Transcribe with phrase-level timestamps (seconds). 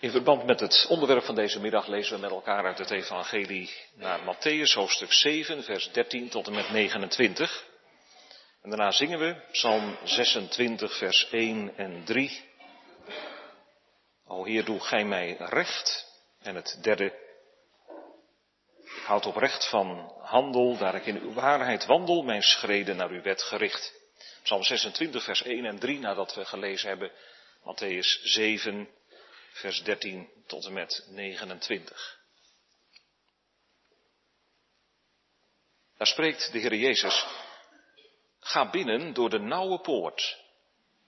[0.00, 3.70] In verband met het onderwerp van deze middag lezen we met elkaar uit het Evangelie
[3.94, 7.64] naar Matthäus, hoofdstuk 7, vers 13 tot en met 29.
[8.62, 12.44] En daarna zingen we Psalm 26, vers 1 en 3.
[14.26, 16.06] O Heer, doe gij mij recht.
[16.42, 17.04] En het derde.
[18.84, 23.22] Ik houd oprecht van handel, daar ik in uw waarheid wandel, mijn schreden naar uw
[23.22, 23.92] wet gericht.
[24.42, 27.10] Psalm 26, vers 1 en 3, nadat we gelezen hebben
[27.62, 28.88] Matthäus 7,
[29.50, 32.18] vers 13 tot en met 29.
[35.96, 37.26] Daar spreekt de Heer Jezus.
[38.40, 40.38] Ga binnen door de nauwe poort,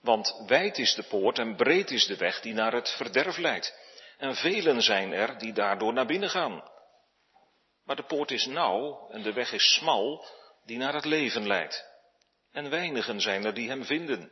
[0.01, 3.81] want wijd is de poort en breed is de weg die naar het verderf leidt.
[4.17, 6.71] En velen zijn er die daardoor naar binnen gaan.
[7.85, 10.25] Maar de poort is nauw en de weg is smal
[10.65, 11.85] die naar het leven leidt.
[12.51, 14.31] En weinigen zijn er die hem vinden.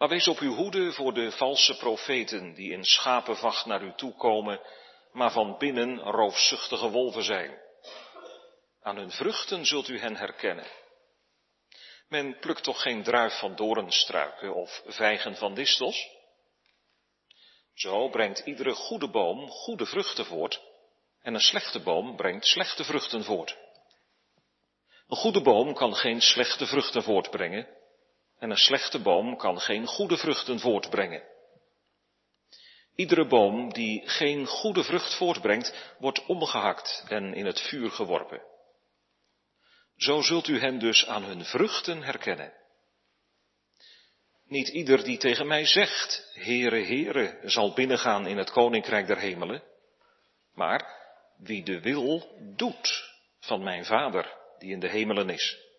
[0.00, 4.14] Maar wees op uw hoede voor de valse profeten die in schapenvacht naar u toe
[4.14, 4.60] komen,
[5.12, 7.58] maar van binnen roofzuchtige wolven zijn.
[8.82, 10.66] Aan hun vruchten zult u hen herkennen.
[12.08, 16.08] Men plukt toch geen druif van doornstruiken of vijgen van distels?
[17.74, 20.60] Zo brengt iedere goede boom goede vruchten voort
[21.22, 23.56] en een slechte boom brengt slechte vruchten voort.
[25.08, 27.78] Een goede boom kan geen slechte vruchten voortbrengen
[28.40, 31.22] en een slechte boom kan geen goede vruchten voortbrengen.
[32.94, 38.42] Iedere boom die geen goede vrucht voortbrengt, wordt omgehakt en in het vuur geworpen.
[39.96, 42.52] Zo zult u hen dus aan hun vruchten herkennen.
[44.44, 49.62] Niet ieder die tegen mij zegt, Heere, Heere, zal binnengaan in het koninkrijk der hemelen,
[50.54, 50.98] maar
[51.36, 53.10] wie de wil doet
[53.40, 55.69] van mijn Vader die in de hemelen is.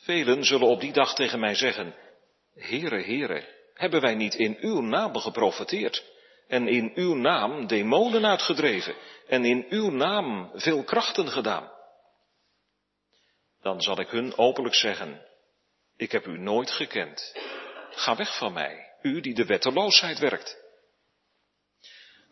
[0.00, 1.94] Velen zullen op die dag tegen mij zeggen,
[2.54, 6.04] Heere, Heere, hebben wij niet in uw naam geprofeteerd
[6.48, 8.94] en in uw naam demonen uitgedreven
[9.26, 11.70] en in uw naam veel krachten gedaan?
[13.62, 15.26] Dan zal ik hun openlijk zeggen,
[15.96, 17.36] ik heb u nooit gekend.
[17.90, 20.58] Ga weg van mij, u die de wetteloosheid werkt.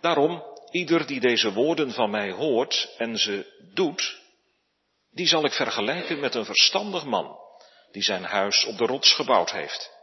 [0.01, 4.21] Daarom, ieder die deze woorden van mij hoort en ze doet,
[5.11, 7.47] die zal ik vergelijken met een verstandig man
[7.91, 9.97] die zijn huis op de rots gebouwd heeft.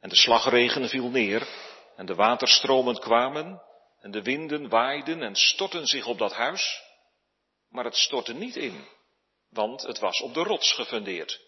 [0.00, 1.48] En de slagregen viel neer
[1.96, 3.62] en de waterstromen kwamen
[4.00, 6.82] en de winden waaiden en stortten zich op dat huis,
[7.68, 8.86] maar het stortte niet in,
[9.50, 11.40] want het was op de rots gefundeerd.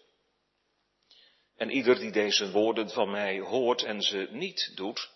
[1.55, 5.11] En ieder die deze woorden van mij hoort en ze niet doet,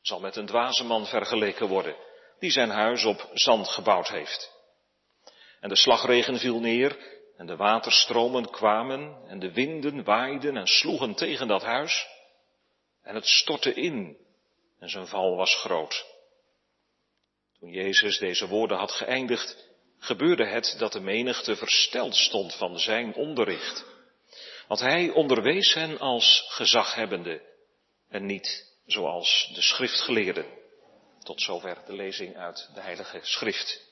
[0.00, 1.96] zal met een dwaze man vergeleken worden,
[2.38, 4.54] die zijn huis op zand gebouwd heeft.
[5.60, 11.14] En de slagregen viel neer en de waterstromen kwamen en de winden waaiden en sloegen
[11.14, 12.06] tegen dat huis
[13.02, 14.16] en het stortte in
[14.78, 16.04] en zijn val was groot.
[17.58, 23.14] Toen Jezus deze woorden had geëindigd, gebeurde het dat de menigte versteld stond van zijn
[23.14, 23.84] onderricht.
[24.68, 27.42] Want hij onderwees hen als gezaghebbende
[28.08, 30.46] en niet zoals de schriftgeleerden.
[31.22, 33.85] Tot zover de lezing uit de Heilige Schrift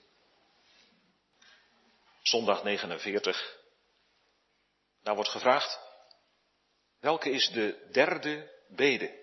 [2.25, 3.59] zondag 49.
[5.03, 5.81] Daar wordt gevraagd,
[7.01, 9.23] welke is de derde bede?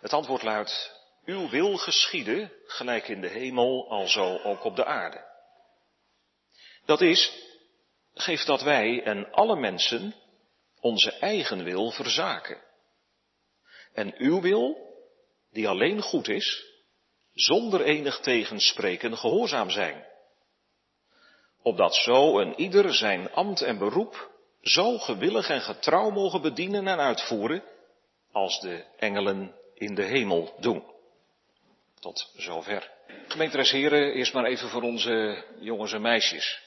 [0.00, 5.30] Het antwoord luidt, uw wil geschieden, gelijk in de hemel, alzo ook op de aarde.
[6.84, 7.32] Dat is,
[8.14, 10.14] geef dat wij en alle mensen
[10.80, 12.62] onze eigen wil verzaken.
[13.92, 14.76] En uw wil,
[15.50, 16.64] die alleen goed is,
[17.34, 20.10] zonder enig tegenspreken gehoorzaam zijn
[21.62, 24.30] opdat zo een ieder zijn ambt en beroep
[24.62, 27.62] zo gewillig en getrouw mogen bedienen en uitvoeren,
[28.32, 30.84] als de engelen in de hemel doen.
[32.00, 32.90] Tot zover.
[33.28, 36.60] Gemeenteres heren, eerst maar even voor onze jongens en meisjes.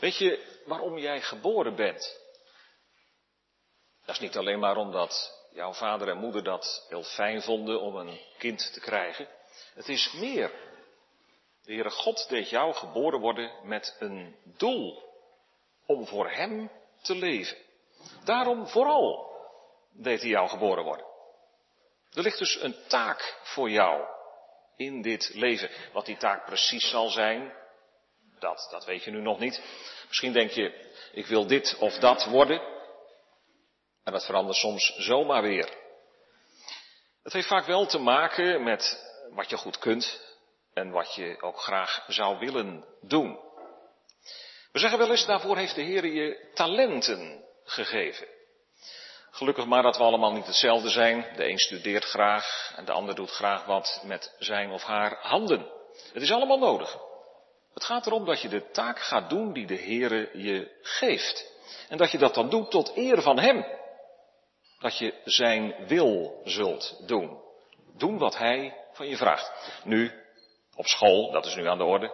[0.00, 2.20] Weet je waarom jij geboren bent?
[4.04, 7.96] Dat is niet alleen maar omdat jouw vader en moeder dat heel fijn vonden om
[7.96, 9.28] een kind te krijgen.
[9.74, 10.50] Het is meer
[11.64, 15.10] de Heere God deed jou geboren worden met een doel.
[15.86, 16.70] Om voor Hem
[17.02, 17.56] te leven.
[18.24, 19.30] Daarom vooral
[19.92, 21.06] deed hij jou geboren worden.
[22.12, 24.06] Er ligt dus een taak voor jou
[24.76, 25.70] in dit leven.
[25.92, 27.52] Wat die taak precies zal zijn,
[28.38, 29.62] dat, dat weet je nu nog niet.
[30.08, 32.60] Misschien denk je, ik wil dit of dat worden.
[34.04, 35.80] En dat verandert soms zomaar weer.
[37.22, 40.31] Het heeft vaak wel te maken met wat je goed kunt,
[40.74, 43.38] en wat je ook graag zou willen doen.
[44.72, 48.26] We zeggen wel eens, daarvoor heeft de Heer je talenten gegeven.
[49.30, 51.26] Gelukkig maar dat we allemaal niet hetzelfde zijn.
[51.36, 55.66] De een studeert graag en de ander doet graag wat met zijn of haar handen.
[56.12, 56.98] Het is allemaal nodig.
[57.74, 61.50] Het gaat erom dat je de taak gaat doen die de Heere je geeft.
[61.88, 63.66] En dat je dat dan doet tot eer van Hem.
[64.78, 67.40] Dat je Zijn wil zult doen.
[67.96, 69.80] Doen wat Hij van je vraagt.
[69.84, 70.21] Nu,
[70.74, 72.12] op school, dat is nu aan de orde.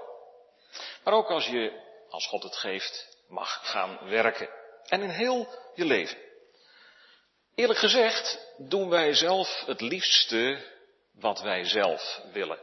[1.04, 4.48] Maar ook als je, als God het geeft, mag gaan werken.
[4.86, 6.18] En in heel je leven.
[7.54, 10.58] Eerlijk gezegd doen wij zelf het liefste
[11.12, 12.58] wat wij zelf willen.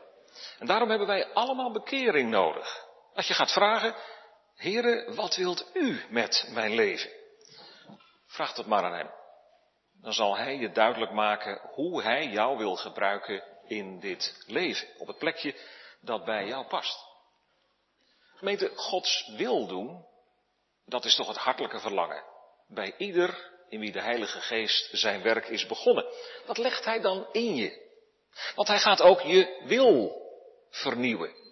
[0.59, 2.85] En daarom hebben wij allemaal bekering nodig.
[3.13, 3.95] Dat je gaat vragen,
[4.55, 7.09] Heere, wat wilt u met mijn leven?
[8.25, 9.09] Vraag het maar aan hem.
[10.01, 14.87] Dan zal hij je duidelijk maken hoe hij jou wil gebruiken in dit leven.
[14.97, 15.55] Op het plekje
[16.05, 17.05] dat bij jou past.
[18.35, 20.05] Gemeente, Gods wil doen,
[20.85, 22.23] dat is toch het hartelijke verlangen.
[22.67, 26.05] Bij ieder in wie de Heilige Geest zijn werk is begonnen.
[26.45, 27.83] Wat legt hij dan in je?
[28.55, 30.21] Want hij gaat ook je wil
[30.69, 31.43] vernieuwen.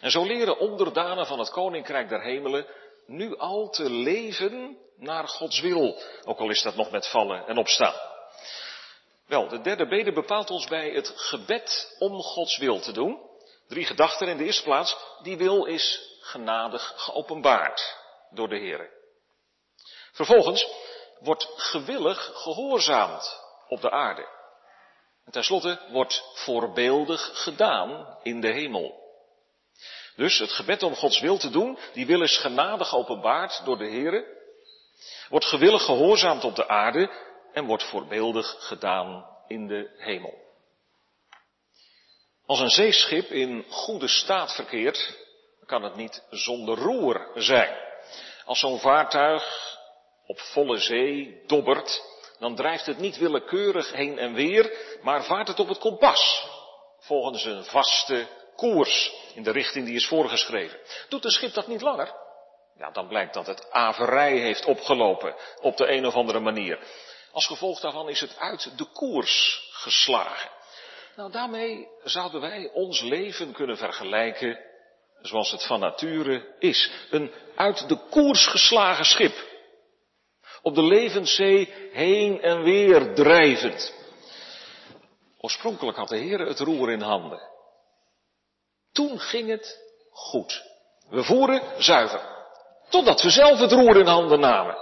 [0.00, 2.66] En zo leren onderdanen van het Koninkrijk der Hemelen
[3.06, 7.58] nu al te leven naar Gods wil, ook al is dat nog met vallen en
[7.58, 7.94] opstaan.
[9.26, 13.30] Wel, de derde bede bepaalt ons bij het gebed om Gods wil te doen.
[13.72, 14.96] Drie gedachten in de eerste plaats.
[15.22, 17.96] Die wil is genadig geopenbaard
[18.30, 18.90] door de Heer.
[20.12, 20.66] Vervolgens
[21.20, 24.28] wordt gewillig gehoorzaamd op de aarde.
[25.24, 29.00] En tenslotte wordt voorbeeldig gedaan in de hemel.
[30.16, 33.90] Dus het gebed om Gods wil te doen, die wil is genadig openbaard door de
[33.90, 34.26] Here,
[35.28, 37.10] wordt gewillig gehoorzaamd op de aarde
[37.52, 40.51] en wordt voorbeeldig gedaan in de hemel.
[42.46, 45.18] Als een zeeschip in goede staat verkeert,
[45.66, 47.76] kan het niet zonder roer zijn.
[48.44, 49.78] Als zo'n vaartuig
[50.26, 52.02] op volle zee dobbert,
[52.38, 56.46] dan drijft het niet willekeurig heen en weer, maar vaart het op het kompas,
[56.98, 60.78] volgens een vaste koers in de richting die is voorgeschreven.
[61.08, 62.14] Doet een schip dat niet langer?
[62.78, 66.78] Ja, dan blijkt dat het averij heeft opgelopen op de een of andere manier.
[67.32, 70.50] Als gevolg daarvan is het uit de koers geslagen.
[71.16, 74.58] Nou, daarmee zouden wij ons leven kunnen vergelijken
[75.20, 76.90] zoals het van nature is.
[77.10, 79.50] Een uit de koers geslagen schip.
[80.62, 83.94] Op de levenszee heen en weer drijvend.
[85.38, 87.50] Oorspronkelijk had de Heer het roer in handen.
[88.92, 89.80] Toen ging het
[90.10, 90.62] goed.
[91.08, 92.30] We voeren zuiver.
[92.88, 94.76] Totdat we zelf het roer in handen namen.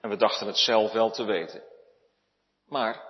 [0.00, 1.62] En we dachten het zelf wel te weten.
[2.66, 3.09] Maar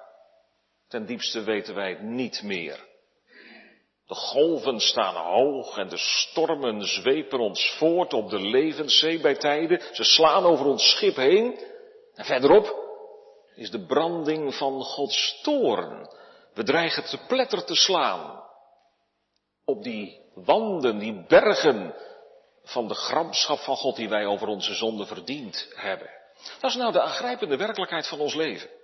[0.90, 2.88] ten diepste weten wij het niet meer.
[4.06, 9.82] De golven staan hoog en de stormen zwepen ons voort op de levenszee bij tijden.
[9.92, 11.58] Ze slaan over ons schip heen.
[12.14, 12.88] En verderop
[13.54, 16.08] is de branding van Gods toorn.
[16.54, 18.42] We dreigen te pletter te slaan
[19.64, 21.94] op die wanden, die bergen
[22.62, 26.10] van de gramschap van God die wij over onze zonde verdiend hebben.
[26.60, 28.79] Dat is nou de aangrijpende werkelijkheid van ons leven.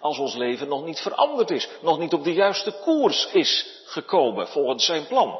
[0.00, 4.48] Als ons leven nog niet veranderd is, nog niet op de juiste koers is gekomen
[4.48, 5.38] volgens zijn plan.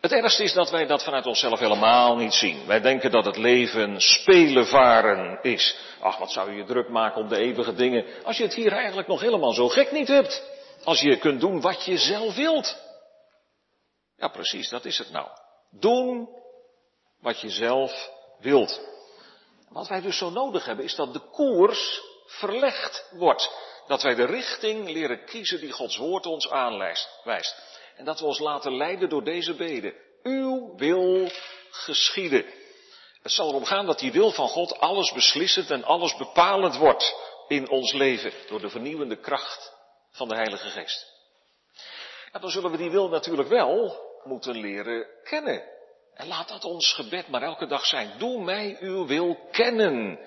[0.00, 2.66] Het ergste is dat wij dat vanuit onszelf helemaal niet zien.
[2.66, 5.76] Wij denken dat het leven spelenvaren is.
[6.00, 8.72] Ach, wat zou je je druk maken om de eeuwige dingen, als je het hier
[8.72, 10.42] eigenlijk nog helemaal zo gek niet hebt.
[10.84, 12.78] Als je kunt doen wat je zelf wilt.
[14.16, 15.28] Ja, precies, dat is het nou.
[15.70, 16.28] Doen
[17.20, 18.80] wat je zelf wilt.
[19.68, 23.50] Wat wij dus zo nodig hebben, is dat de koers verlegd wordt.
[23.86, 27.08] Dat wij de richting leren kiezen die Gods woord ons aanwijst.
[27.96, 29.94] En dat we ons laten leiden door deze beden.
[30.22, 31.30] Uw wil
[31.70, 32.44] geschieden.
[33.22, 37.14] Het zal erom gaan dat die wil van God alles beslissend en alles bepalend wordt
[37.48, 38.32] in ons leven.
[38.48, 39.72] Door de vernieuwende kracht
[40.10, 41.06] van de Heilige Geest.
[42.32, 45.62] En dan zullen we die wil natuurlijk wel moeten leren kennen.
[46.14, 48.12] En laat dat ons gebed maar elke dag zijn.
[48.18, 50.18] Doe mij uw wil kennen,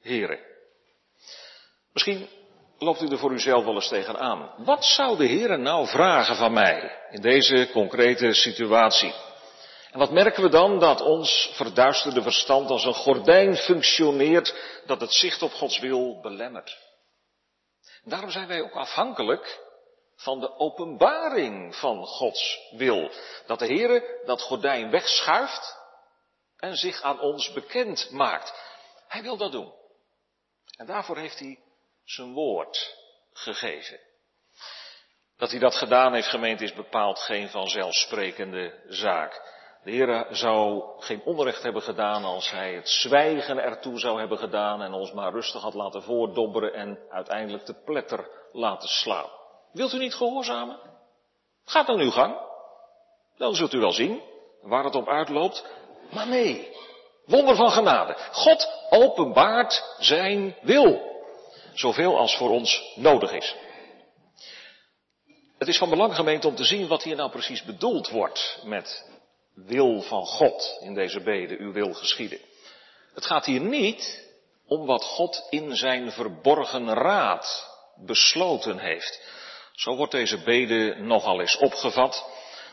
[0.00, 0.51] heren.
[1.92, 2.28] Misschien
[2.78, 4.54] loopt u er voor uzelf wel eens tegenaan.
[4.56, 9.14] Wat zou de Heer nou vragen van mij in deze concrete situatie?
[9.90, 10.78] En wat merken we dan?
[10.78, 14.54] Dat ons verduisterde verstand als een gordijn functioneert
[14.86, 16.78] dat het zicht op Gods wil belemmert.
[18.04, 19.60] daarom zijn wij ook afhankelijk
[20.16, 23.10] van de openbaring van Gods wil.
[23.46, 25.76] Dat de Heere dat gordijn wegschuift
[26.56, 28.54] en zich aan ons bekend maakt.
[29.08, 29.72] Hij wil dat doen.
[30.76, 31.58] En daarvoor heeft hij
[32.04, 32.96] zijn woord
[33.32, 34.00] gegeven.
[35.36, 39.50] Dat hij dat gedaan heeft, gemeend, is bepaald geen vanzelfsprekende zaak.
[39.84, 44.82] De Heer zou geen onrecht hebben gedaan als Hij het zwijgen ertoe zou hebben gedaan
[44.82, 49.30] en ons maar rustig had laten voordobberen en uiteindelijk de pletter laten slaan.
[49.72, 50.78] Wilt u niet gehoorzamen?
[51.64, 52.36] Gaat dan uw gang.
[53.36, 54.22] Dan zult u wel zien
[54.60, 55.64] waar het op uitloopt.
[56.10, 56.76] Maar nee,
[57.24, 58.16] wonder van genade.
[58.32, 61.11] God openbaart zijn wil.
[61.74, 63.54] Zoveel als voor ons nodig is.
[65.58, 69.10] Het is van belang gemeend om te zien wat hier nou precies bedoeld wordt met
[69.54, 72.38] wil van God in deze bede, uw wil geschieden.
[73.14, 74.30] Het gaat hier niet
[74.66, 79.22] om wat God in zijn verborgen raad besloten heeft.
[79.72, 82.26] Zo wordt deze bede nogal eens opgevat.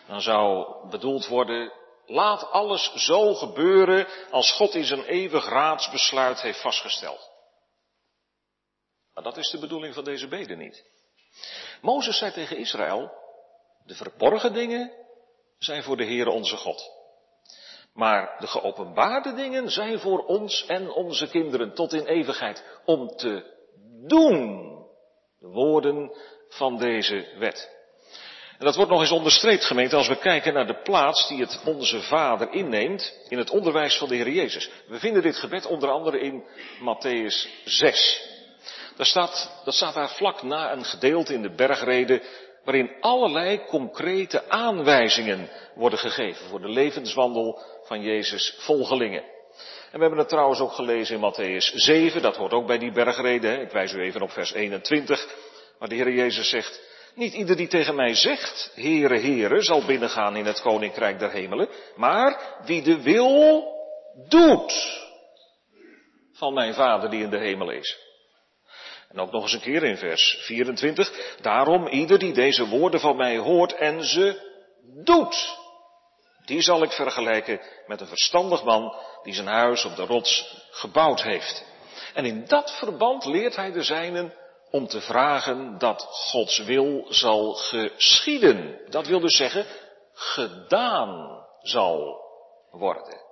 [0.08, 1.72] Dan zou bedoeld worden,
[2.06, 7.28] laat alles zo gebeuren als God in zijn eeuwig raadsbesluit heeft vastgesteld.
[9.23, 10.83] Dat is de bedoeling van deze bede niet.
[11.81, 13.11] Mozes zei tegen Israël,
[13.85, 14.91] de verborgen dingen
[15.57, 16.97] zijn voor de Heere onze God.
[17.93, 23.57] Maar de geopenbaarde dingen zijn voor ons en onze kinderen tot in eeuwigheid om te
[24.07, 24.67] doen
[25.39, 26.11] de woorden
[26.49, 27.77] van deze wet.
[28.57, 31.61] En dat wordt nog eens onderstreept, gemeente, als we kijken naar de plaats die het
[31.65, 34.69] Onze Vader inneemt in het onderwijs van de Heer Jezus.
[34.88, 36.43] We vinden dit gebed onder andere in
[36.79, 38.38] Matthäus 6.
[39.00, 42.22] Daar staat, dat staat daar vlak na een gedeelte in de bergrede
[42.63, 49.24] waarin allerlei concrete aanwijzingen worden gegeven voor de levenswandel van Jezus' volgelingen.
[49.91, 52.91] En we hebben het trouwens ook gelezen in Matthäus 7, dat hoort ook bij die
[52.91, 53.62] bergrede.
[53.62, 55.27] Ik wijs u even op vers 21,
[55.77, 56.82] waar de Heer Jezus zegt,
[57.15, 61.70] niet ieder die tegen mij zegt, Heere, Heere, zal binnengaan in het Koninkrijk der Hemelen,
[61.96, 63.68] maar wie de wil
[64.27, 65.00] doet
[66.34, 68.09] van mijn Vader die in de hemel is.
[69.10, 71.36] En ook nog eens een keer in vers 24.
[71.42, 74.48] Daarom ieder die deze woorden van mij hoort en ze
[75.04, 75.58] doet.
[76.46, 81.24] Die zal ik vergelijken met een verstandig man die zijn huis op de rots gebouwd
[81.24, 81.66] heeft.
[82.13, 84.34] En in dat verband leert hij de zijnen
[84.72, 88.80] om te vragen dat Gods wil zal geschieden.
[88.89, 89.66] Dat wil dus zeggen,
[90.13, 92.22] gedaan zal
[92.72, 93.28] worden.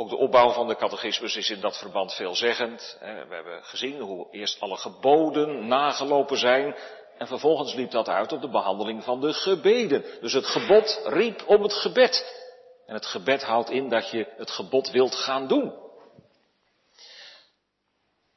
[0.00, 2.96] Ook de opbouw van de catechismus is in dat verband veelzeggend.
[3.00, 6.76] We hebben gezien hoe eerst alle geboden nagelopen zijn
[7.18, 10.04] en vervolgens liep dat uit op de behandeling van de gebeden.
[10.20, 12.44] Dus het gebod riep om het gebed.
[12.86, 15.74] En het gebed houdt in dat je het gebod wilt gaan doen.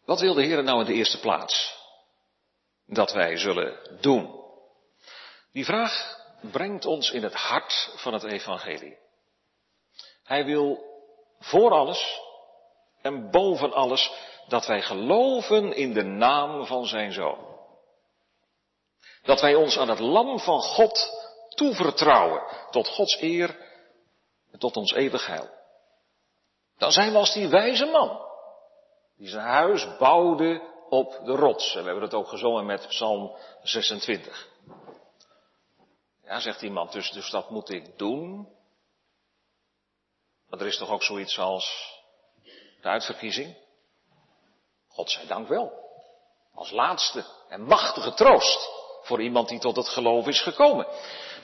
[0.05, 1.77] Wat wil de Heer nou in de eerste plaats?
[2.85, 4.43] Dat wij zullen doen.
[5.51, 6.17] Die vraag
[6.51, 8.97] brengt ons in het hart van het evangelie.
[10.23, 10.91] Hij wil
[11.43, 12.21] voor alles
[13.01, 14.11] en boven alles
[14.47, 17.51] dat wij geloven in de naam van zijn zoon.
[19.23, 21.09] Dat wij ons aan het lam van God
[21.49, 23.57] toevertrouwen tot Gods eer
[24.51, 25.49] en tot ons eeuwig heil.
[26.77, 28.23] Dan zijn we als die wijze man
[29.17, 31.75] die zijn huis bouwde op de rots.
[31.75, 34.49] En we hebben het ook gezongen met Psalm 26.
[36.23, 38.47] Ja, zegt iemand, dus, dus dat moet ik doen.
[40.53, 41.93] Maar er is toch ook zoiets als
[42.81, 43.55] de uitverkiezing?
[44.87, 45.71] God zij dank wel.
[46.53, 48.69] Als laatste en machtige troost
[49.01, 50.87] voor iemand die tot het geloof is gekomen.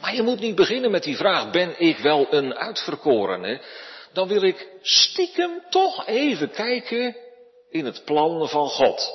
[0.01, 3.61] Maar je moet niet beginnen met die vraag, ben ik wel een uitverkorene?
[4.13, 7.17] Dan wil ik stiekem toch even kijken
[7.69, 9.11] in het plan van God.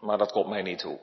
[0.00, 1.00] Maar dat komt mij niet toe.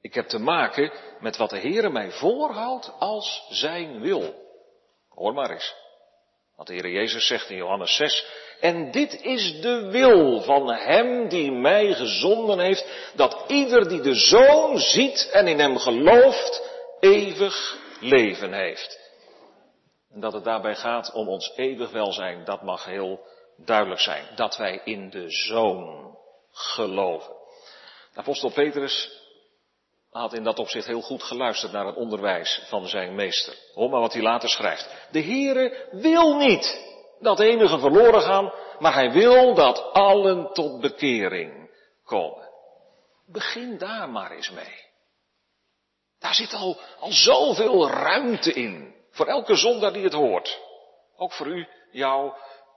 [0.00, 4.48] Ik heb te maken met wat de Heere mij voorhoudt als zijn wil.
[5.20, 5.74] Hoor maar eens.
[6.56, 8.26] Want de Heer Jezus zegt in Johannes 6,
[8.60, 14.14] en dit is de wil van Hem die mij gezonden heeft, dat ieder die de
[14.14, 16.62] Zoon ziet en in Hem gelooft,
[17.00, 18.98] eeuwig leven heeft.
[20.12, 23.20] En dat het daarbij gaat om ons eeuwig welzijn, dat mag heel
[23.56, 24.24] duidelijk zijn.
[24.34, 26.16] Dat wij in de Zoon
[26.50, 27.34] geloven.
[28.14, 29.19] Apostel Petrus
[30.10, 33.54] had in dat opzicht heel goed geluisterd naar het onderwijs van zijn meester.
[33.74, 35.06] Hoor maar wat hij later schrijft.
[35.10, 36.88] De Heere wil niet
[37.20, 41.70] dat enige verloren gaan, maar hij wil dat allen tot bekering
[42.04, 42.48] komen.
[43.26, 44.88] Begin daar maar eens mee.
[46.18, 48.94] Daar zit al, al zoveel ruimte in.
[49.10, 50.60] Voor elke zondaar die het hoort.
[51.16, 52.32] Ook voor u, jou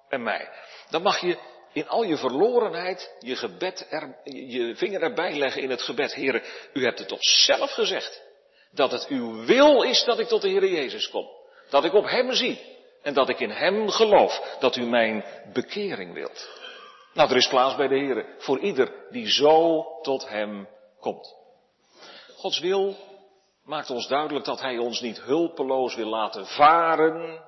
[0.09, 0.49] en mij.
[0.89, 1.37] Dan mag je
[1.73, 6.13] in al je verlorenheid je gebed er, je vinger erbij leggen in het gebed.
[6.13, 6.41] Heren,
[6.73, 8.21] u hebt het toch zelf gezegd.
[8.71, 11.27] Dat het uw wil is dat ik tot de Heer Jezus kom.
[11.69, 12.61] Dat ik op Hem zie.
[13.01, 14.57] En dat ik in Hem geloof.
[14.59, 16.49] Dat u mijn bekering wilt.
[17.13, 20.67] Nou, er is plaats bij de Heer voor ieder die zo tot Hem
[20.99, 21.35] komt.
[22.35, 22.95] Gods wil
[23.63, 27.43] maakt ons duidelijk dat Hij ons niet hulpeloos wil laten varen,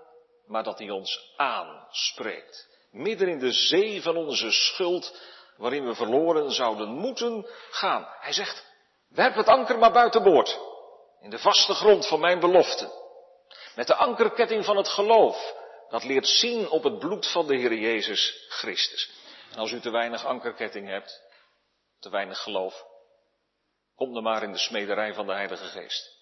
[0.48, 2.75] maar dat Hij ons aanspreekt.
[2.96, 5.22] Midden in de zee van onze schuld,
[5.58, 8.08] waarin we verloren zouden moeten gaan.
[8.20, 8.66] Hij zegt,
[9.10, 10.60] werp het anker maar buiten boord,
[11.22, 12.92] in de vaste grond van mijn belofte.
[13.76, 15.56] Met de ankerketting van het geloof,
[15.90, 19.12] dat leert zien op het bloed van de Heer Jezus Christus.
[19.52, 21.22] En als u te weinig ankerketting hebt,
[22.00, 22.86] te weinig geloof,
[23.96, 26.14] kom dan maar in de smederij van de Heilige Geest.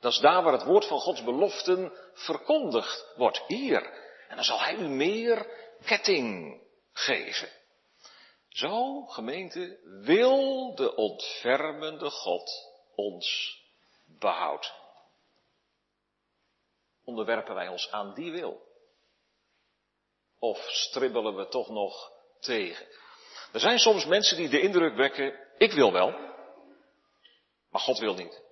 [0.00, 3.42] Dat is daar waar het woord van Gods beloften verkondigd wordt.
[3.46, 3.82] Hier.
[4.28, 5.46] En dan zal Hij u meer
[5.82, 6.60] ketting
[6.92, 7.48] geven.
[8.48, 12.50] Zo, gemeente, wil de ontfermende God
[12.94, 13.58] ons
[14.06, 14.70] behouden.
[17.04, 18.70] Onderwerpen wij ons aan die wil?
[20.38, 22.86] Of stribbelen we toch nog tegen?
[23.52, 26.10] Er zijn soms mensen die de indruk wekken, ik wil wel,
[27.70, 28.42] maar God wil niet.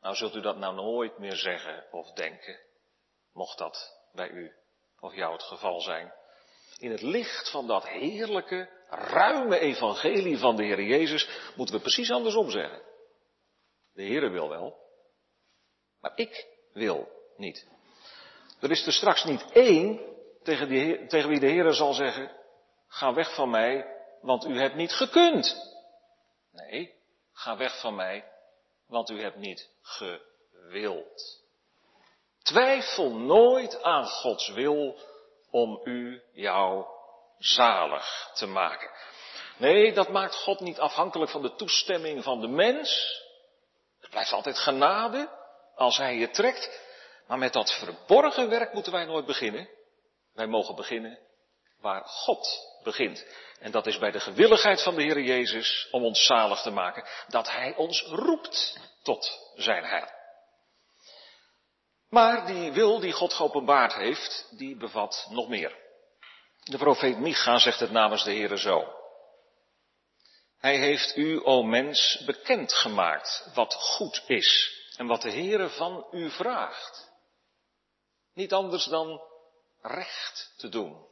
[0.00, 2.60] Nou zult u dat nou nooit meer zeggen of denken,
[3.32, 4.61] mocht dat bij u
[5.02, 6.12] of jou het geval zijn.
[6.78, 12.10] In het licht van dat heerlijke, ruime evangelie van de Heer Jezus moeten we precies
[12.10, 12.82] andersom zeggen.
[13.92, 14.76] De Heer wil wel,
[16.00, 17.66] maar ik wil niet.
[18.60, 20.00] Er is er straks niet één
[20.42, 22.36] tegen, die, tegen wie de Heer zal zeggen,
[22.88, 25.56] ga weg van mij, want u hebt niet gekund.
[26.52, 26.94] Nee,
[27.32, 28.32] ga weg van mij,
[28.86, 31.41] want u hebt niet gewild.
[32.42, 34.98] Twijfel nooit aan Gods wil
[35.50, 36.86] om u jou
[37.38, 38.90] zalig te maken.
[39.56, 43.20] Nee, dat maakt God niet afhankelijk van de toestemming van de mens.
[44.00, 45.28] Het blijft altijd genade
[45.74, 46.80] als Hij je trekt.
[47.26, 49.68] Maar met dat verborgen werk moeten wij nooit beginnen.
[50.34, 51.18] Wij mogen beginnen
[51.80, 52.48] waar God
[52.82, 53.26] begint.
[53.60, 57.04] En dat is bij de gewilligheid van de Heer Jezus om ons zalig te maken.
[57.28, 60.20] Dat Hij ons roept tot zijn heil.
[62.12, 65.78] Maar die wil die God geopenbaard heeft, die bevat nog meer.
[66.62, 68.92] De profeet Micha zegt het namens de Heere zo.
[70.58, 76.30] Hij heeft u, o mens, bekendgemaakt wat goed is en wat de Heere van u
[76.30, 77.12] vraagt.
[78.34, 79.22] Niet anders dan
[79.80, 81.06] recht te doen.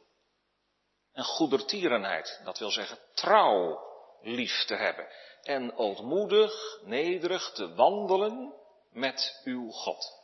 [1.13, 3.79] En goedertierenheid, dat wil zeggen trouw
[4.21, 5.07] lief te hebben.
[5.41, 8.53] En ootmoedig, nederig te wandelen
[8.91, 10.20] met uw God.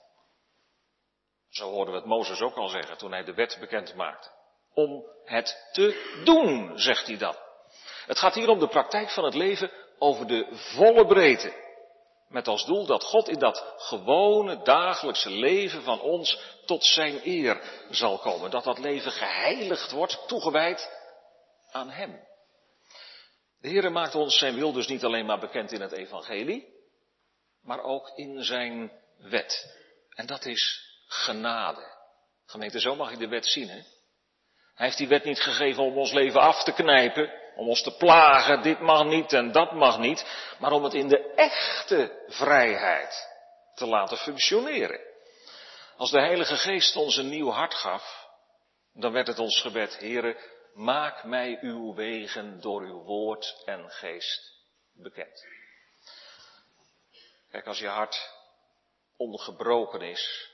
[1.58, 4.30] Zo hoorden we het Mozes ook al zeggen toen hij de wet bekend maakte.
[4.74, 7.36] Om het te doen, zegt hij dan.
[8.06, 11.66] Het gaat hier om de praktijk van het leven over de volle breedte.
[12.30, 17.86] Met als doel dat God in dat gewone dagelijkse leven van ons tot zijn eer
[17.90, 18.52] zal komen.
[18.52, 20.92] Dat dat leven geheiligd wordt, toegewijd
[21.72, 22.26] aan Hem.
[23.60, 26.68] De Heere maakt ons zijn wil dus niet alleen maar bekend in het evangelie,
[27.62, 29.76] maar ook in zijn wet.
[30.10, 31.96] En dat is genade.
[32.46, 33.82] Gemeente, zo mag je de wet zien, hè?
[34.74, 37.96] Hij heeft die wet niet gegeven om ons leven af te knijpen, om ons te
[37.96, 40.26] plagen, dit mag niet en dat mag niet,
[40.60, 43.28] maar om het in de echte vrijheid
[43.76, 45.00] te laten functioneren.
[45.98, 48.28] Als de Heilige Geest ons een nieuw hart gaf,
[48.94, 50.38] dan werd het ons gebed, Heere,
[50.74, 54.54] maak mij uw wegen door uw woord en geest
[54.94, 55.48] bekend.
[57.52, 58.32] Kijk, als je hart
[59.18, 60.52] ongebroken is,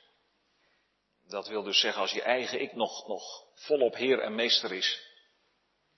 [1.27, 5.11] dat wil dus zeggen als je eigen ik nog, nog volop Heer en Meester is,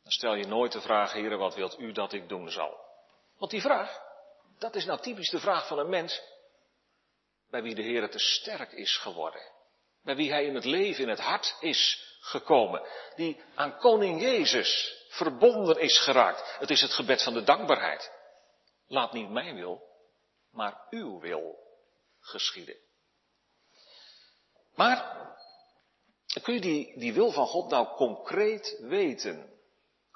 [0.03, 2.79] dan stel je nooit de vraag, Heer, wat wilt u dat ik doen zal?
[3.37, 4.01] Want die vraag,
[4.59, 6.21] dat is nou typisch de vraag van een mens
[7.49, 9.41] bij wie de Heer te sterk is geworden.
[10.03, 12.87] Bij wie hij in het leven, in het hart is gekomen.
[13.15, 16.55] Die aan koning Jezus verbonden is geraakt.
[16.59, 18.11] Het is het gebed van de dankbaarheid.
[18.87, 19.81] Laat niet mijn wil,
[20.51, 21.59] maar uw wil
[22.19, 22.84] geschieden.
[24.75, 25.13] Maar
[26.41, 29.53] kun je die, die wil van God nou concreet weten?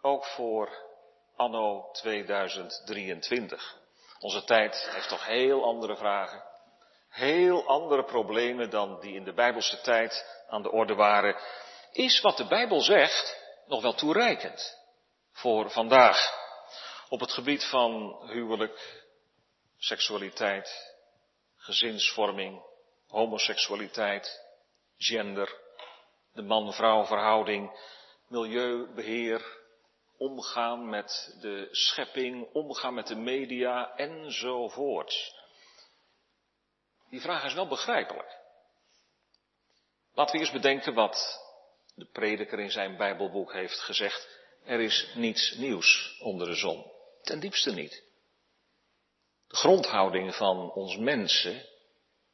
[0.01, 0.87] Ook voor
[1.35, 3.77] anno 2023.
[4.19, 6.43] Onze tijd heeft toch heel andere vragen.
[7.09, 11.35] Heel andere problemen dan die in de Bijbelse tijd aan de orde waren.
[11.91, 14.77] Is wat de Bijbel zegt nog wel toereikend
[15.31, 16.37] voor vandaag?
[17.09, 19.03] Op het gebied van huwelijk,
[19.77, 20.95] seksualiteit,
[21.55, 22.63] gezinsvorming,
[23.07, 24.48] homoseksualiteit,
[24.99, 25.57] gender,
[26.33, 27.71] de man-vrouw verhouding,
[28.27, 29.57] milieubeheer,
[30.17, 35.33] omgaan met de schepping, omgaan met de media enzovoort.
[37.09, 38.37] Die vraag is wel begrijpelijk.
[40.13, 41.39] Laten we eerst bedenken wat
[41.95, 44.37] de prediker in zijn Bijbelboek heeft gezegd.
[44.65, 46.91] Er is niets nieuws onder de zon.
[47.21, 48.03] Ten diepste niet.
[49.47, 51.65] De grondhouding van ons mensen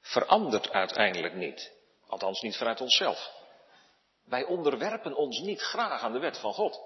[0.01, 1.74] verandert uiteindelijk niet.
[2.15, 3.31] Althans niet vanuit onszelf.
[4.25, 6.79] Wij onderwerpen ons niet graag aan de wet van God.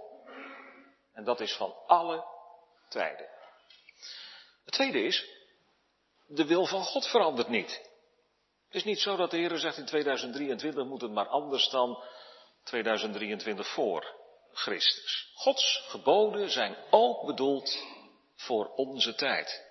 [1.13, 2.26] En dat is van alle
[2.88, 3.30] tijden.
[4.65, 5.26] Het tweede is,
[6.28, 7.70] de wil van God verandert niet.
[8.65, 12.04] Het is niet zo dat de Heer zegt in 2023 moet het maar anders dan
[12.63, 14.15] 2023 voor
[14.54, 15.32] Christus.
[15.36, 17.84] Gods geboden zijn ook bedoeld
[18.36, 19.65] voor onze tijd.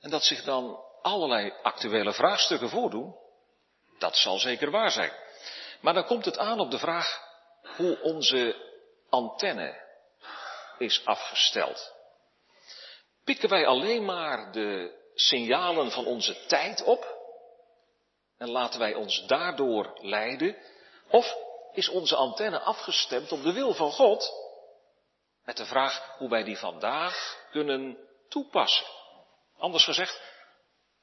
[0.00, 3.16] En dat zich dan allerlei actuele vraagstukken voordoen,
[3.98, 5.12] dat zal zeker waar zijn.
[5.80, 7.20] Maar dan komt het aan op de vraag
[7.76, 8.56] hoe onze
[9.08, 9.86] antenne
[10.78, 11.94] is afgesteld.
[13.24, 17.16] Pikken wij alleen maar de signalen van onze tijd op
[18.38, 20.56] en laten wij ons daardoor leiden?
[21.10, 21.36] Of
[21.72, 24.32] is onze antenne afgestemd op de wil van God?
[25.44, 28.86] Met de vraag hoe wij die vandaag kunnen toepassen.
[29.58, 30.20] Anders gezegd,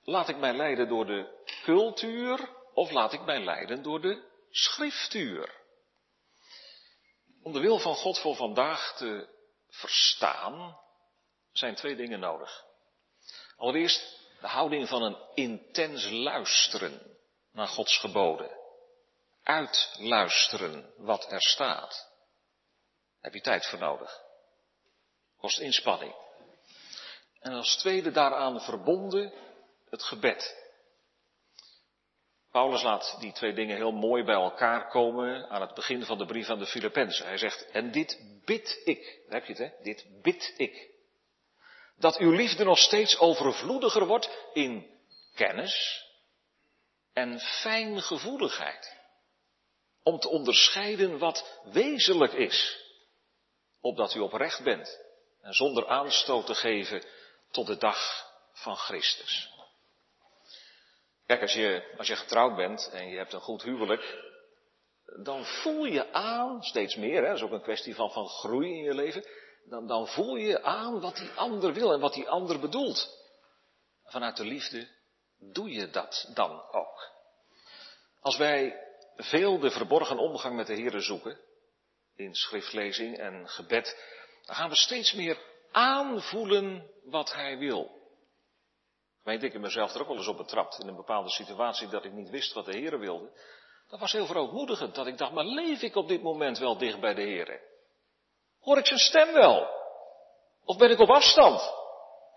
[0.04, 5.64] laat ik mij leiden door de cultuur of laat ik mij leiden door de schriftuur?
[7.44, 9.28] Om de wil van God voor vandaag te
[9.70, 10.80] verstaan,
[11.52, 12.66] zijn twee dingen nodig.
[13.58, 17.18] Allereerst de houding van een intens luisteren
[17.52, 18.52] naar Gods geboden.
[19.44, 21.90] Uitluisteren wat er staat.
[21.90, 24.22] Daar heb je tijd voor nodig.
[25.38, 26.16] Kost inspanning.
[27.40, 29.34] En als tweede daaraan verbonden
[29.90, 30.65] het gebed.
[32.56, 36.26] Paulus laat die twee dingen heel mooi bij elkaar komen aan het begin van de
[36.26, 37.26] brief aan de Filippenzen.
[37.26, 39.20] Hij zegt, en dit bid ik.
[39.30, 39.84] Daar heb je het, hè?
[39.84, 40.90] Dit bid ik.
[41.98, 44.90] Dat uw liefde nog steeds overvloediger wordt in
[45.34, 46.06] kennis
[47.14, 48.98] en fijngevoeligheid.
[50.04, 52.78] Om te onderscheiden wat wezenlijk is.
[53.82, 55.00] Opdat u oprecht bent
[55.42, 57.04] en zonder aanstoot te geven
[57.52, 59.55] tot de dag van Christus.
[61.26, 64.24] Kijk, als je, als je getrouwd bent en je hebt een goed huwelijk,
[65.24, 68.70] dan voel je aan, steeds meer, hè, dat is ook een kwestie van, van groei
[68.70, 69.26] in je leven,
[69.66, 73.24] dan, dan voel je aan wat die ander wil en wat die ander bedoelt.
[74.04, 74.88] Vanuit de liefde
[75.38, 77.12] doe je dat dan ook.
[78.20, 78.84] Als wij
[79.16, 81.40] veel de verborgen omgang met de Heer zoeken,
[82.16, 83.98] in schriftlezing en gebed,
[84.46, 85.38] dan gaan we steeds meer
[85.72, 87.95] aanvoelen wat Hij wil.
[89.26, 92.06] Weet ik in mezelf er ook wel eens op betrapt in een bepaalde situatie dat
[92.06, 93.30] ik niet wist wat de Heer wilde.
[93.88, 97.00] Dat was heel verootmoedigend, dat ik dacht, maar leef ik op dit moment wel dicht
[97.00, 97.62] bij de Heer?
[98.60, 99.68] Hoor ik zijn stem wel?
[100.66, 101.74] Of ben ik op afstand?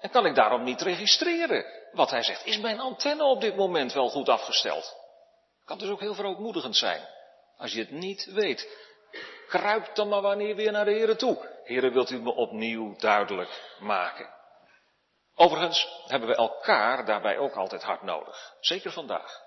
[0.01, 2.47] En kan ik daarom niet registreren wat hij zegt?
[2.47, 4.97] Is mijn antenne op dit moment wel goed afgesteld?
[5.65, 7.09] Kan dus ook heel verootmoedigend zijn.
[7.57, 8.69] Als je het niet weet,
[9.49, 11.61] kruip dan maar wanneer weer naar de Heer toe.
[11.65, 14.38] Heer, wilt u me opnieuw duidelijk maken?
[15.41, 18.55] Overigens hebben we elkaar daarbij ook altijd hard nodig.
[18.61, 19.41] Zeker vandaag.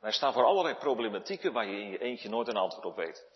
[0.00, 3.26] Wij staan voor allerlei problematieken waar je in je eentje nooit een antwoord op weet.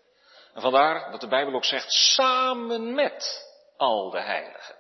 [0.55, 4.75] En vandaar dat de Bijbel ook zegt, samen met al de heiligen.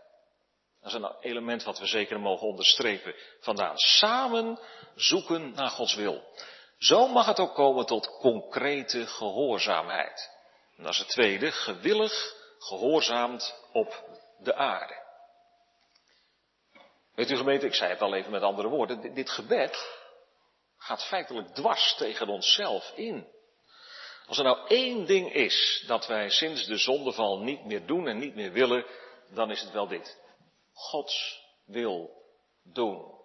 [0.81, 3.79] Dat is een element wat we zeker mogen onderstrepen vandaan.
[3.79, 4.59] Samen
[4.95, 6.23] zoeken naar Gods wil.
[6.79, 10.31] Zo mag het ook komen tot concrete gehoorzaamheid.
[10.77, 14.05] En dat is het tweede, gewillig gehoorzaamd op
[14.39, 15.02] de aarde.
[17.14, 20.01] Weet u gemeente, ik zei het al even met andere woorden, dit gebed
[20.83, 23.27] gaat feitelijk dwars tegen onszelf in.
[24.27, 28.18] Als er nou één ding is dat wij sinds de zondeval niet meer doen en
[28.18, 28.87] niet meer willen,
[29.29, 30.18] dan is het wel dit.
[30.72, 32.22] Gods wil
[32.62, 33.20] doen.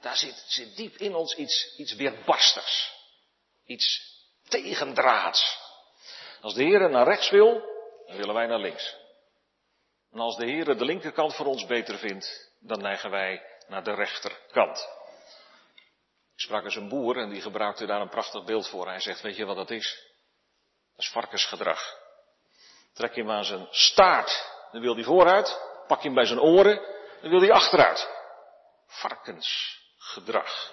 [0.00, 2.92] Daar zit, zit diep in ons iets, iets weerbarstigs.
[3.66, 4.16] Iets
[4.48, 5.58] tegendraads.
[6.40, 7.60] Als de Heer naar rechts wil,
[8.06, 8.96] dan willen wij naar links.
[10.12, 13.94] En als de Heer de linkerkant voor ons beter vindt, dan neigen wij naar de
[13.94, 14.88] rechterkant.
[16.34, 18.86] Ik sprak eens een boer en die gebruikte daar een prachtig beeld voor.
[18.86, 20.06] Hij zegt, weet je wat dat is?
[20.96, 21.96] Dat is varkensgedrag.
[22.92, 25.60] Trek je hem aan zijn staart, dan wil hij vooruit.
[25.86, 26.80] Pak je hem bij zijn oren,
[27.20, 28.08] dan wil hij achteruit.
[28.86, 30.72] Varkensgedrag.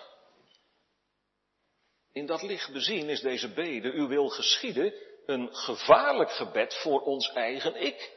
[2.12, 4.94] In dat licht bezien is deze bede, u wil geschieden,
[5.26, 8.15] een gevaarlijk gebed voor ons eigen ik.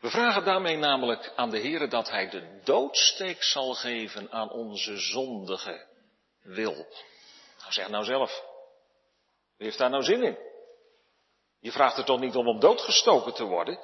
[0.00, 4.96] We vragen daarmee namelijk aan de Heer dat Hij de doodsteek zal geven aan onze
[4.96, 5.86] zondige
[6.42, 6.86] wil.
[7.58, 8.42] Nou zeg nou zelf,
[9.56, 10.38] wie heeft daar nou zin in?
[11.60, 13.78] Je vraagt er toch niet om om doodgestoken te worden?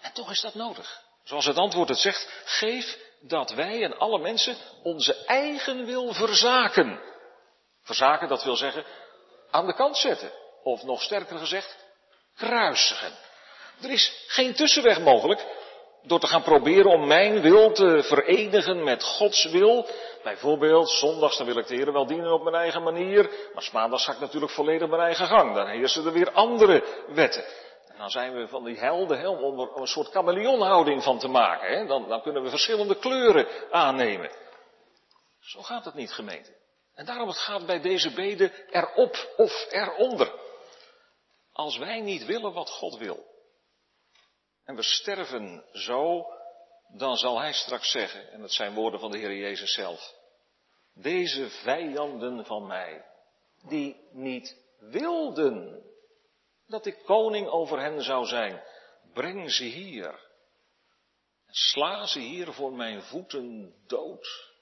[0.00, 1.04] En toch is dat nodig.
[1.24, 7.00] Zoals het antwoord het zegt, geef dat wij en alle mensen onze eigen wil verzaken.
[7.82, 8.84] Verzaken, dat wil zeggen,
[9.50, 10.32] aan de kant zetten.
[10.62, 11.76] Of nog sterker gezegd,
[12.34, 13.25] kruisigen.
[13.82, 15.46] Er is geen tussenweg mogelijk.
[16.02, 19.86] Door te gaan proberen om mijn wil te verenigen met Gods wil.
[20.22, 23.30] Bijvoorbeeld, zondags dan wil ik de Heer wel dienen op mijn eigen manier.
[23.54, 25.54] Maar maandags ga ik natuurlijk volledig mijn eigen gang.
[25.54, 27.44] Dan heersen er weer andere wetten.
[27.88, 31.78] En dan zijn we van die helden om er een soort chameleonhouding van te maken.
[31.78, 31.86] Hè?
[31.86, 34.30] Dan, dan kunnen we verschillende kleuren aannemen.
[35.40, 36.54] Zo gaat het niet, gemeente.
[36.94, 40.32] En daarom het gaat bij deze beden erop of eronder.
[41.52, 43.24] Als wij niet willen wat God wil,
[44.66, 46.26] en we sterven zo,
[46.88, 50.14] dan zal Hij straks zeggen, en dat zijn woorden van de Heer Jezus zelf,
[50.94, 53.04] deze vijanden van mij,
[53.68, 55.84] die niet wilden
[56.66, 58.62] dat ik koning over hen zou zijn,
[59.12, 60.24] breng ze hier.
[61.48, 64.54] Sla ze hier voor mijn voeten dood.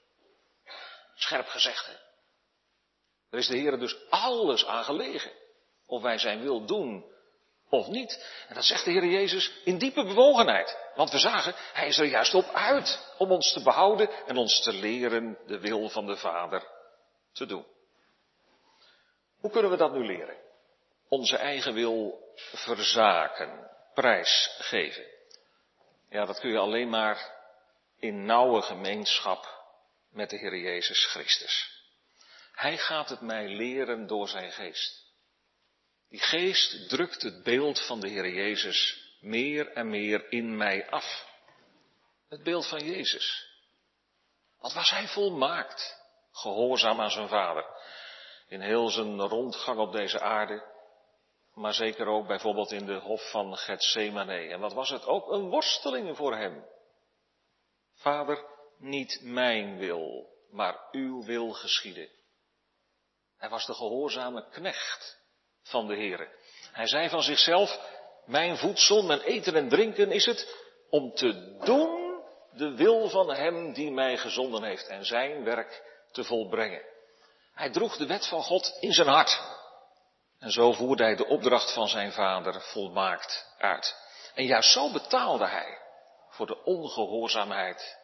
[1.15, 1.93] Scherp gezegd, hè?
[3.29, 5.31] Er is de Heer dus alles aan gelegen.
[5.85, 7.14] Of wij zijn wil doen
[7.69, 8.25] of niet.
[8.47, 10.77] En dat zegt de Heer Jezus in diepe bewogenheid.
[10.95, 14.63] Want we zagen, Hij is er juist op uit om ons te behouden en ons
[14.63, 16.67] te leren de wil van de Vader
[17.33, 17.65] te doen.
[19.39, 20.37] Hoe kunnen we dat nu leren?
[21.09, 25.05] Onze eigen wil verzaken, prijsgeven.
[26.09, 27.33] Ja, dat kun je alleen maar
[27.99, 29.63] in nauwe gemeenschap
[30.11, 31.83] met de Heer Jezus Christus.
[32.51, 35.04] Hij gaat het mij leren door zijn geest.
[36.15, 41.27] Die geest drukt het beeld van de Heer Jezus meer en meer in mij af.
[42.29, 43.47] Het beeld van Jezus.
[44.59, 45.97] Wat was hij volmaakt,
[46.31, 47.65] gehoorzaam aan zijn vader.
[48.47, 50.63] In heel zijn rondgang op deze aarde,
[51.53, 54.49] maar zeker ook bijvoorbeeld in de hof van Gethsemane.
[54.49, 56.65] En wat was het ook een worsteling voor hem.
[57.93, 58.45] Vader,
[58.77, 62.09] niet mijn wil, maar uw wil geschieden.
[63.37, 65.23] Hij was de gehoorzame knecht
[65.65, 66.27] van de.
[66.71, 67.79] Hij zei van zichzelf,
[68.25, 72.05] mijn voedsel, mijn eten en drinken is het om te doen
[72.51, 76.81] de wil van Hem die mij gezonden heeft en zijn werk te volbrengen.
[77.53, 79.41] Hij droeg de wet van God in zijn hart.
[80.39, 83.95] En zo voerde hij de opdracht van zijn vader volmaakt uit.
[84.33, 85.77] En juist zo betaalde hij
[86.29, 87.97] voor de ongehoorzaamheid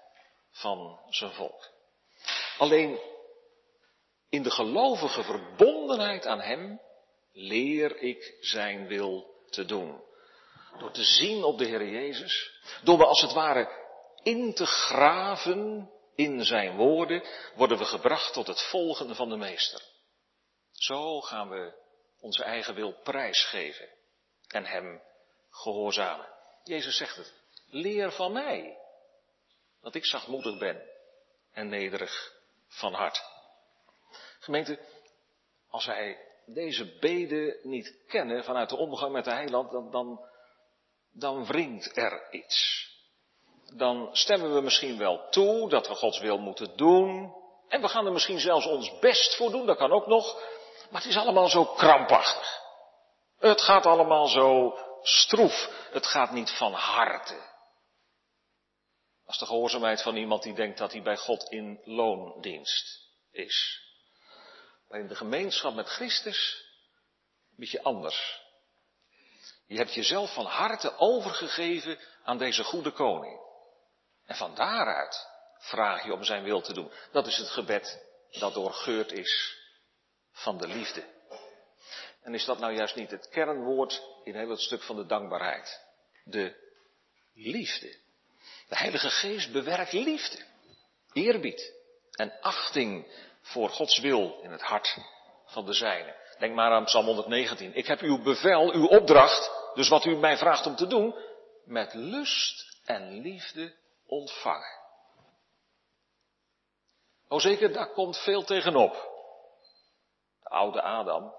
[0.51, 1.69] van zijn volk.
[2.57, 2.99] Alleen
[4.29, 6.81] in de gelovige verbondenheid aan Hem
[7.33, 10.03] leer ik zijn wil te doen.
[10.77, 12.51] Door te zien op de Heer Jezus,
[12.83, 13.69] door we als het ware
[14.23, 17.23] in te graven in zijn woorden,
[17.55, 19.81] worden we gebracht tot het volgen van de Meester.
[20.71, 21.73] Zo gaan we
[22.19, 23.89] onze eigen wil prijsgeven
[24.47, 25.01] en Hem
[25.49, 26.27] gehoorzamen.
[26.63, 27.33] Jezus zegt het,
[27.69, 28.77] leer van mij,
[29.81, 30.89] dat ik zachtmoedig ben
[31.51, 32.33] en nederig
[32.67, 33.23] van hart.
[34.39, 34.79] Gemeente,
[35.69, 40.25] als wij deze beden niet kennen vanuit de omgang met de heiland, dan, dan,
[41.13, 42.89] dan wringt er iets.
[43.75, 47.35] Dan stemmen we misschien wel toe dat we Gods wil moeten doen.
[47.67, 50.41] En we gaan er misschien zelfs ons best voor doen, dat kan ook nog.
[50.89, 52.59] Maar het is allemaal zo krampachtig.
[53.39, 55.87] Het gaat allemaal zo stroef.
[55.91, 57.49] Het gaat niet van harte.
[59.27, 63.81] Is de gehoorzaamheid van iemand die denkt dat hij bij God in loondienst is.
[64.91, 66.65] Maar in de gemeenschap met Christus
[67.49, 68.41] een beetje anders.
[69.67, 73.39] Je hebt jezelf van harte overgegeven aan deze goede koning.
[74.25, 75.27] En van daaruit
[75.57, 76.91] vraag je om zijn wil te doen.
[77.11, 79.57] Dat is het gebed dat doorgeurd is
[80.31, 81.03] van de liefde.
[82.21, 85.81] En is dat nou juist niet het kernwoord in heel het stuk van de dankbaarheid?
[86.23, 86.55] De
[87.33, 87.99] liefde.
[88.67, 90.45] De Heilige Geest bewerkt liefde,
[91.13, 91.73] eerbied
[92.11, 93.07] en achting
[93.41, 94.97] voor Gods wil in het hart
[95.45, 96.15] van de zijne.
[96.37, 97.75] Denk maar aan Psalm 119.
[97.75, 101.15] Ik heb uw bevel, uw opdracht, dus wat u mij vraagt om te doen,
[101.65, 103.75] met lust en liefde
[104.05, 104.79] ontvangen.
[107.27, 108.93] O zeker, daar komt veel tegenop.
[110.43, 111.33] De oude Adam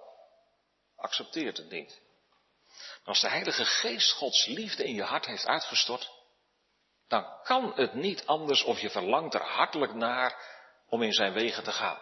[0.97, 2.01] accepteert het niet.
[2.69, 6.11] Maar als de Heilige Geest Gods liefde in je hart heeft uitgestort,
[7.09, 10.61] dan kan het niet anders of je verlangt er hartelijk naar
[10.93, 11.99] om in zijn wegen te gaan.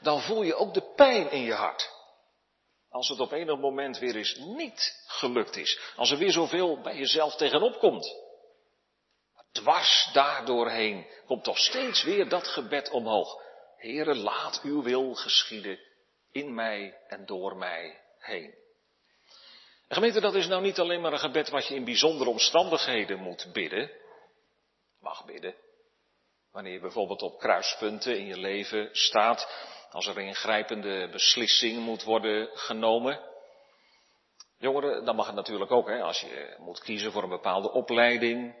[0.00, 1.90] Dan voel je ook de pijn in je hart.
[2.90, 5.80] Als het op enig moment weer eens niet gelukt is.
[5.96, 8.14] Als er weer zoveel bij jezelf tegenop komt.
[9.52, 13.42] Dwars daardoorheen komt toch steeds weer dat gebed omhoog.
[13.76, 15.78] Heere, laat uw wil geschieden
[16.32, 18.54] in mij en door mij heen.
[19.88, 23.18] En gemeente, dat is nou niet alleen maar een gebed wat je in bijzondere omstandigheden
[23.18, 23.90] moet bidden.
[25.00, 25.65] Mag bidden.
[26.56, 29.48] Wanneer je bijvoorbeeld op kruispunten in je leven staat,
[29.90, 33.20] als er een ingrijpende beslissing moet worden genomen.
[34.58, 38.54] Jongeren, dan mag het natuurlijk ook, hè, als je moet kiezen voor een bepaalde opleiding,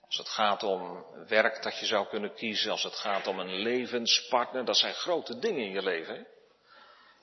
[0.00, 3.54] Als het gaat om werk dat je zou kunnen kiezen, als het gaat om een
[3.54, 6.26] levenspartner, dat zijn grote dingen in je leven.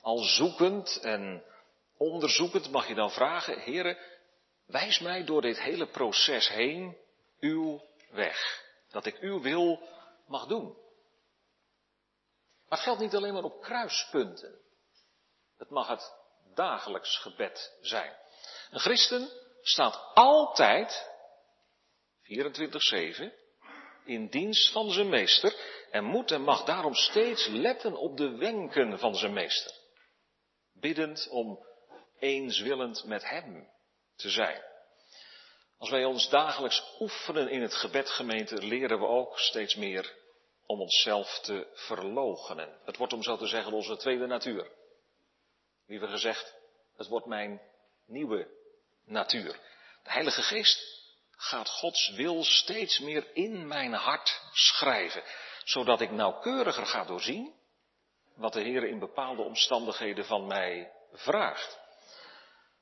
[0.00, 1.44] Al zoekend en
[1.96, 3.98] onderzoekend mag je dan vragen, heren,
[4.66, 6.96] wijs mij door dit hele proces heen
[7.40, 8.64] uw weg.
[8.90, 9.90] Dat ik uw wil
[10.26, 10.80] mag doen.
[12.68, 14.60] Maar het geldt niet alleen maar op kruispunten.
[15.56, 16.14] Het mag het
[16.54, 18.16] dagelijks gebed zijn.
[18.70, 19.30] Een christen
[19.62, 21.10] staat altijd
[22.22, 23.32] 24-7
[24.04, 25.54] in dienst van zijn meester
[25.90, 29.72] en moet en mag daarom steeds letten op de wenken van zijn meester.
[30.72, 31.66] Biddend om
[32.18, 33.68] eenswillend met hem
[34.16, 34.71] te zijn.
[35.82, 40.14] Als wij ons dagelijks oefenen in het gebed, gemeente, leren we ook steeds meer
[40.66, 42.78] om onszelf te verloochenen.
[42.84, 44.70] Het wordt om zo te zeggen onze tweede natuur.
[45.86, 46.54] Liever gezegd,
[46.96, 47.60] het wordt mijn
[48.06, 48.48] nieuwe
[49.04, 49.52] natuur.
[50.02, 55.22] De Heilige Geest gaat Gods wil steeds meer in mijn hart schrijven,
[55.64, 57.54] zodat ik nauwkeuriger ga doorzien
[58.34, 61.78] wat de Heer in bepaalde omstandigheden van mij vraagt.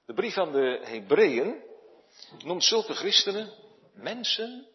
[0.06, 1.68] De brief aan de Hebreeën
[2.38, 3.52] noemt zulke christenen
[3.94, 4.68] mensen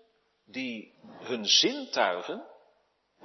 [0.46, 2.48] die hun zintuigen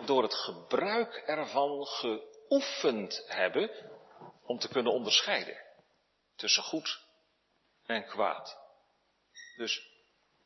[0.04, 3.70] door het gebruik ervan geoefend hebben
[4.42, 5.58] om te kunnen onderscheiden
[6.36, 7.00] tussen goed
[7.86, 8.58] en kwaad.
[9.56, 9.88] Dus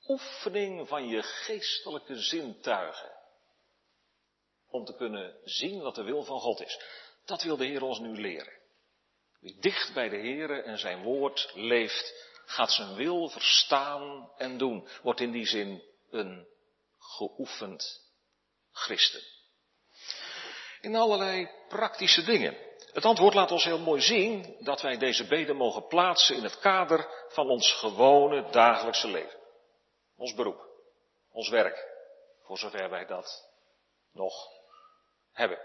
[0.07, 3.12] oefening van je geestelijke zintuigen.
[4.68, 6.81] Om te kunnen zien wat de wil van God is.
[7.25, 8.62] Dat wil de Heer ons nu leren.
[9.40, 14.89] Wie dicht bij de Heer en zijn woord leeft, gaat zijn wil verstaan en doen.
[15.03, 16.47] Wordt in die zin een
[16.99, 18.13] geoefend
[18.73, 19.23] christen.
[20.81, 22.57] In allerlei praktische dingen.
[22.93, 26.59] Het antwoord laat ons heel mooi zien dat wij deze beden mogen plaatsen in het
[26.59, 29.39] kader van ons gewone dagelijkse leven.
[30.17, 30.67] Ons beroep,
[31.33, 31.87] ons werk,
[32.43, 33.49] voor zover wij dat
[34.13, 34.35] nog
[35.33, 35.59] hebben.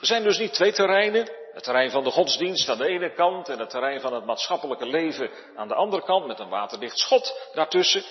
[0.00, 3.48] Er zijn dus niet twee terreinen, het terrein van de godsdienst aan de ene kant
[3.48, 7.50] en het terrein van het maatschappelijke leven aan de andere kant, met een waterdicht schot
[7.52, 8.04] daartussen.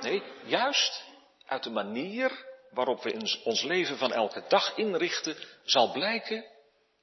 [0.00, 1.04] Nee, juist
[1.46, 6.44] uit de manier waarop we ons leven van elke dag inrichten, zal blijken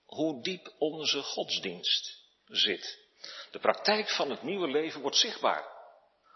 [0.05, 2.99] hoe diep onze godsdienst zit.
[3.51, 5.65] De praktijk van het nieuwe leven wordt zichtbaar.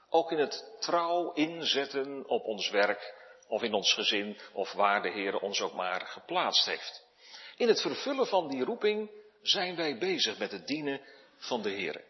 [0.09, 3.13] Ook in het trouw inzetten op ons werk
[3.47, 7.05] of in ons gezin of waar de Heer ons ook maar geplaatst heeft.
[7.55, 11.01] In het vervullen van die roeping zijn wij bezig met het dienen
[11.37, 12.03] van de Heer.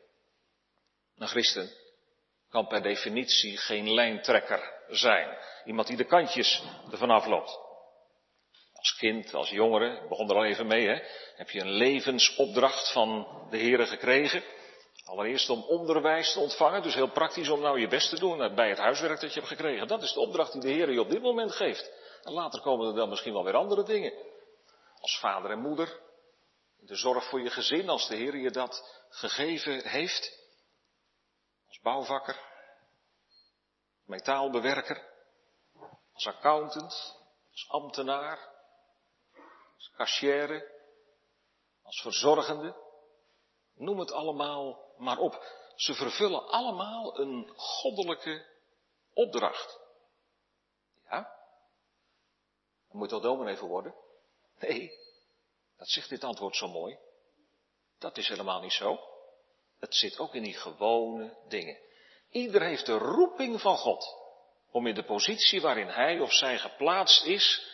[1.17, 1.71] Een christen
[2.49, 5.37] kan per definitie geen lijntrekker zijn.
[5.65, 7.59] Iemand die de kantjes ervan afloopt.
[8.73, 10.99] Als kind, als jongere, ik begon er al even mee, hè,
[11.35, 14.43] heb je een levensopdracht van de Heer gekregen.
[15.05, 18.69] Allereerst om onderwijs te ontvangen, dus heel praktisch om nou je best te doen bij
[18.69, 19.87] het huiswerk dat je hebt gekregen.
[19.87, 21.91] Dat is de opdracht die de Heer je op dit moment geeft.
[22.23, 24.13] En later komen er dan misschien wel weer andere dingen.
[24.99, 25.99] Als vader en moeder,
[26.79, 30.37] de zorg voor je gezin, als de Heer je dat gegeven heeft.
[31.67, 32.39] Als bouwvakker,
[34.05, 35.09] metaalbewerker,
[36.13, 37.17] als accountant,
[37.51, 38.49] als ambtenaar,
[39.75, 40.71] als cashier,
[41.83, 42.87] als verzorgende.
[43.75, 45.57] Noem het allemaal maar op.
[45.75, 48.45] Ze vervullen allemaal een goddelijke
[49.13, 49.79] opdracht.
[51.09, 51.37] Ja?
[52.91, 53.95] Moet dat dominee voor worden?
[54.59, 54.91] Nee,
[55.79, 56.97] dat zegt dit antwoord zo mooi.
[57.99, 58.99] Dat is helemaal niet zo.
[59.79, 61.77] Het zit ook in die gewone dingen.
[62.31, 64.17] Ieder heeft de roeping van God
[64.71, 67.67] om in de positie waarin hij of zij geplaatst is,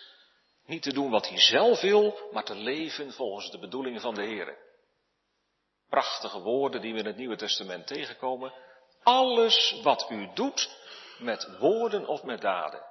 [0.65, 4.23] niet te doen wat hij zelf wil, maar te leven volgens de bedoelingen van de
[4.23, 4.63] Heer
[5.95, 8.53] prachtige woorden die we in het Nieuwe Testament tegenkomen.
[9.03, 10.69] Alles wat u doet
[11.19, 12.85] met woorden of met daden.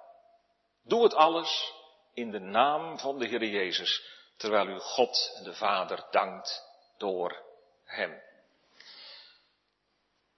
[0.85, 1.73] Doe het alles
[2.15, 4.03] in de naam van de Heer Jezus,
[4.37, 6.63] terwijl u God de Vader dankt
[6.99, 7.43] door
[7.85, 8.23] Hem.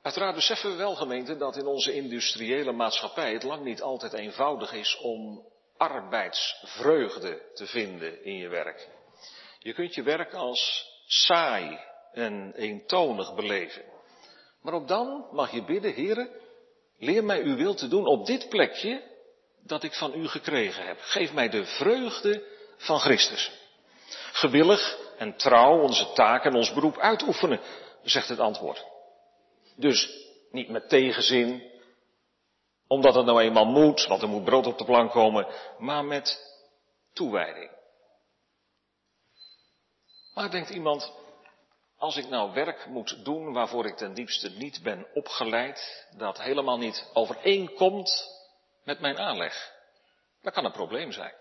[0.02, 4.72] Uiteraard beseffen we wel, gemeente, dat in onze industriële maatschappij het lang niet altijd eenvoudig
[4.72, 8.88] is om arbeidsvreugde te vinden in je werk.
[9.59, 11.78] Je kunt je werk als saai
[12.12, 13.85] en eentonig beleven.
[14.62, 16.30] Maar ook dan mag je bidden, heren,
[16.99, 19.03] leer mij uw wil te doen op dit plekje
[19.62, 20.99] dat ik van u gekregen heb.
[21.01, 22.44] Geef mij de vreugde
[22.76, 23.53] van Christus.
[24.37, 27.61] Gewillig en trouw onze taak en ons beroep uitoefenen,
[28.03, 28.84] zegt het antwoord.
[29.76, 30.11] Dus
[30.51, 31.70] niet met tegenzin,
[32.87, 35.47] omdat het nou eenmaal moet, want er moet brood op de plank komen,
[35.78, 36.55] maar met
[37.12, 37.70] toewijding.
[40.34, 41.12] Maar denkt iemand,
[41.97, 46.78] als ik nou werk moet doen waarvoor ik ten diepste niet ben opgeleid, dat helemaal
[46.78, 48.28] niet overeenkomt
[48.84, 49.72] met mijn aanleg.
[50.43, 51.34] Dat kan een probleem zijn.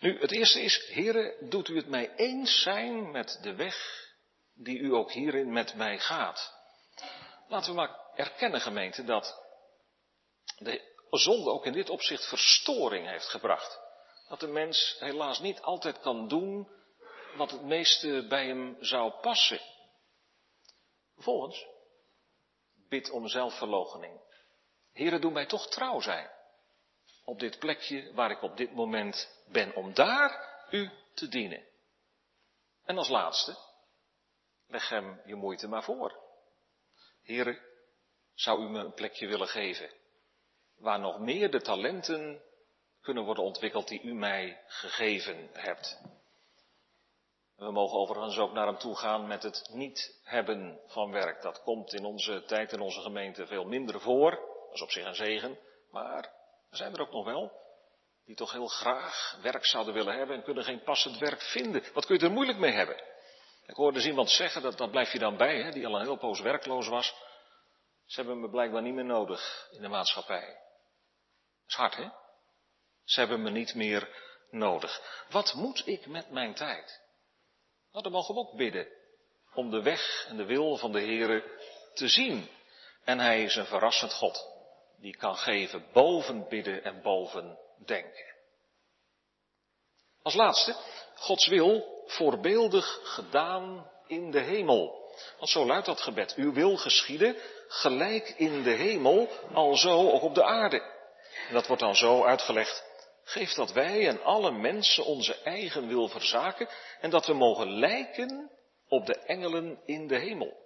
[0.00, 4.04] Nu, het eerste is, heren, doet u het mij eens zijn met de weg
[4.54, 6.54] die u ook hierin met mij gaat.
[7.48, 9.44] Laten we maar erkennen, gemeente, dat
[10.58, 13.80] de zonde ook in dit opzicht verstoring heeft gebracht.
[14.28, 16.68] Dat de mens helaas niet altijd kan doen
[17.36, 19.60] wat het meeste bij hem zou passen.
[21.14, 21.66] Vervolgens,
[22.88, 24.20] bid om zelfverloochening.
[24.92, 26.30] Heren, doe mij toch trouw zijn.
[27.26, 31.64] Op dit plekje waar ik op dit moment ben, om daar u te dienen.
[32.84, 33.56] En als laatste,
[34.66, 36.24] leg hem je moeite maar voor.
[37.22, 37.60] Heren,
[38.34, 39.90] zou u me een plekje willen geven
[40.78, 42.42] waar nog meer de talenten
[43.00, 46.00] kunnen worden ontwikkeld die u mij gegeven hebt.
[47.56, 51.42] We mogen overigens ook naar hem toe gaan met het niet hebben van werk.
[51.42, 54.30] Dat komt in onze tijd in onze gemeente veel minder voor.
[54.30, 55.58] Dat is op zich een zegen.
[55.90, 56.35] Maar
[56.70, 57.64] er zijn er ook nog wel
[58.24, 61.84] die toch heel graag werk zouden willen hebben en kunnen geen passend werk vinden.
[61.92, 63.02] Wat kun je er moeilijk mee hebben?
[63.66, 66.02] Ik hoorde eens iemand zeggen, dat, dat blijf je dan bij, hè, die al een
[66.02, 67.14] heel poos werkloos was.
[68.06, 70.58] Ze hebben me blijkbaar niet meer nodig in de maatschappij.
[71.66, 72.08] Is hard, hè?
[73.04, 74.08] Ze hebben me niet meer
[74.50, 75.24] nodig.
[75.30, 77.00] Wat moet ik met mijn tijd?
[77.92, 78.88] Nou, dan mogen we ook bidden
[79.54, 81.60] om de weg en de wil van de Heere
[81.94, 82.48] te zien.
[83.04, 84.55] En Hij is een verrassend God,
[84.98, 88.34] die kan geven boven bidden en boven denken.
[90.22, 90.76] Als laatste,
[91.14, 95.04] Gods wil voorbeeldig gedaan in de hemel.
[95.38, 96.34] Want zo luidt dat gebed.
[96.34, 97.36] Uw wil geschieden,
[97.68, 100.80] gelijk in de hemel, alzo ook op de aarde.
[101.48, 102.84] En dat wordt dan zo uitgelegd.
[103.24, 106.68] Geef dat wij en alle mensen onze eigen wil verzaken
[107.00, 108.50] en dat we mogen lijken
[108.88, 110.65] op de engelen in de hemel.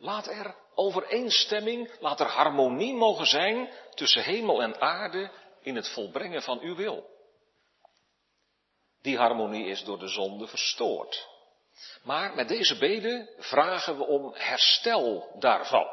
[0.00, 5.30] Laat er overeenstemming, laat er harmonie mogen zijn tussen hemel en aarde
[5.60, 7.10] in het volbrengen van uw wil.
[9.02, 11.28] Die harmonie is door de zonde verstoord.
[12.02, 15.86] Maar met deze beden vragen we om herstel daarvan.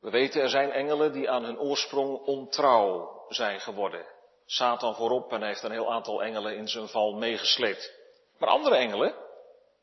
[0.00, 4.06] We weten er zijn engelen die aan hun oorsprong ontrouw zijn geworden.
[4.46, 7.92] Satan voorop en heeft een heel aantal engelen in zijn val meegesleept.
[8.38, 9.14] Maar andere engelen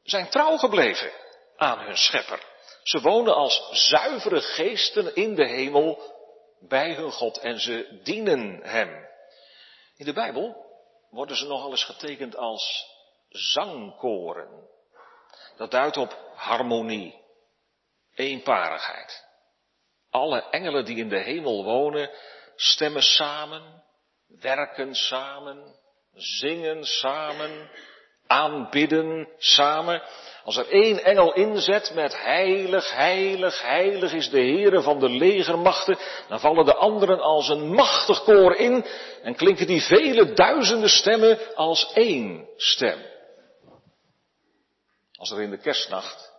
[0.03, 1.11] zijn trouw gebleven
[1.55, 2.51] aan hun schepper.
[2.83, 6.11] Ze wonen als zuivere geesten in de hemel
[6.59, 9.07] bij hun God en ze dienen hem.
[9.95, 10.65] In de Bijbel
[11.09, 12.85] worden ze nogal eens getekend als
[13.29, 14.69] zangkoren.
[15.57, 17.21] Dat duidt op harmonie,
[18.15, 19.25] eenparigheid.
[20.09, 22.09] Alle engelen die in de hemel wonen,
[22.55, 23.83] stemmen samen,
[24.27, 25.75] werken samen,
[26.13, 27.69] zingen samen,
[28.33, 30.01] aanbidden samen.
[30.43, 35.97] Als er één engel inzet met heilig, heilig, heilig is de Heere van de legermachten,
[36.27, 38.85] dan vallen de anderen als een machtig koor in
[39.23, 42.97] en klinken die vele duizenden stemmen als één stem.
[45.15, 46.32] Als er in de kerstnacht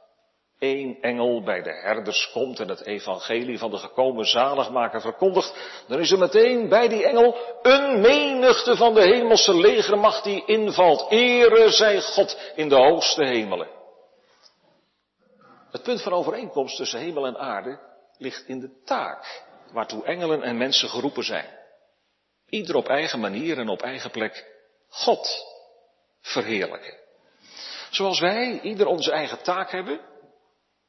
[0.58, 6.00] één engel bij de herders komt en het evangelie van de gekomen zaligmaker verkondigt, dan
[6.00, 11.10] is er meteen bij die engel een menigte van de hemelse legermacht die invalt.
[11.10, 13.68] Ere zij God in de hoogste hemelen.
[15.70, 17.78] Het punt van overeenkomst tussen hemel en aarde
[18.18, 21.58] ligt in de taak waartoe engelen en mensen geroepen zijn.
[22.48, 24.46] Ieder op eigen manier en op eigen plek
[24.88, 25.44] God
[26.20, 26.94] verheerlijken.
[27.90, 30.00] Zoals wij ieder onze eigen taak hebben,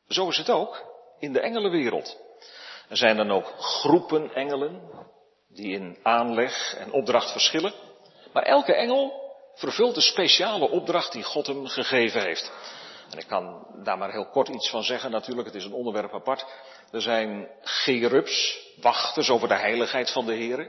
[0.08, 0.84] zo is het ook
[1.20, 2.18] in de engelenwereld.
[2.90, 4.82] Er zijn dan ook groepen engelen
[5.48, 7.74] die in aanleg en opdracht verschillen.
[8.34, 9.24] Maar elke engel
[9.56, 12.52] vervult de speciale opdracht die God hem gegeven heeft.
[13.12, 16.14] En ik kan daar maar heel kort iets van zeggen, natuurlijk, het is een onderwerp
[16.14, 16.46] apart.
[16.92, 20.60] Er zijn gerubs, wachters over de heiligheid van de Heer.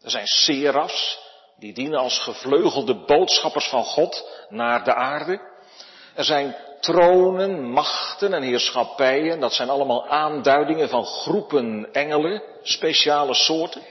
[0.00, 1.18] Er zijn serafs,
[1.58, 5.54] die dienen als gevleugelde boodschappers van God naar de aarde.
[6.16, 9.40] Er zijn tronen, machten en heerschappijen.
[9.40, 13.82] Dat zijn allemaal aanduidingen van groepen engelen, speciale soorten.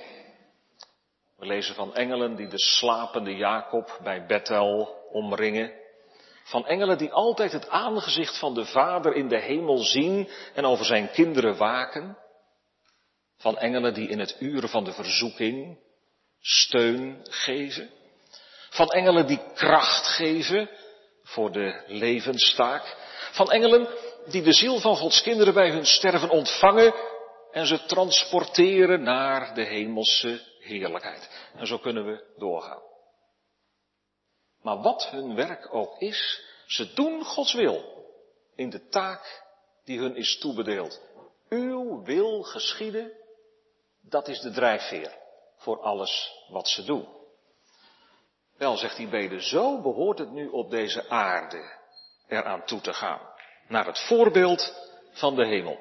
[1.37, 5.71] We lezen van engelen die de slapende Jacob bij Bethel omringen.
[6.43, 10.85] Van engelen die altijd het aangezicht van de Vader in de hemel zien en over
[10.85, 12.17] zijn kinderen waken.
[13.37, 15.79] Van engelen die in het uur van de verzoeking
[16.39, 17.89] steun geven.
[18.69, 20.69] Van engelen die kracht geven
[21.25, 22.95] voor de levenstaak.
[23.31, 23.87] Van engelen
[24.25, 26.93] die de ziel van Gods kinderen bij hun sterven ontvangen
[27.51, 31.29] en ze transporteren naar de hemelse heerlijkheid.
[31.55, 32.81] En zo kunnen we doorgaan.
[34.61, 38.05] Maar wat hun werk ook is, ze doen Gods wil
[38.55, 39.43] in de taak
[39.83, 41.01] die hun is toebedeeld.
[41.49, 43.11] Uw wil geschieden,
[44.01, 45.17] dat is de drijfveer
[45.57, 47.14] voor alles wat ze doen.
[48.57, 51.73] Wel, zegt die bede, zo behoort het nu op deze aarde
[52.27, 53.19] eraan toe te gaan.
[53.67, 54.73] Naar het voorbeeld
[55.11, 55.79] van de hemel.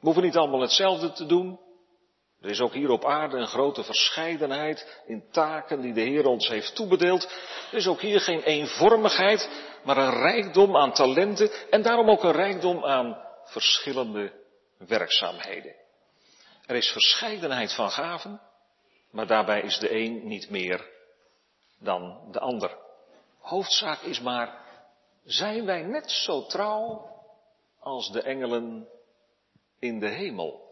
[0.00, 1.60] We hoeven niet allemaal hetzelfde te doen.
[2.40, 6.48] Er is ook hier op aarde een grote verscheidenheid in taken die de Heer ons
[6.48, 7.24] heeft toebedeeld.
[7.70, 9.50] Er is ook hier geen eenvormigheid,
[9.84, 14.32] maar een rijkdom aan talenten en daarom ook een rijkdom aan verschillende
[14.78, 15.74] werkzaamheden.
[16.66, 18.40] Er is verscheidenheid van gaven,
[19.10, 20.94] maar daarbij is de een niet meer
[21.78, 22.78] dan de ander.
[23.38, 24.64] Hoofdzaak is maar,
[25.24, 27.10] zijn wij net zo trouw
[27.80, 28.88] als de engelen
[29.78, 30.64] in de hemel?